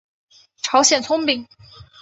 [0.63, 1.47] 朝鲜葱饼。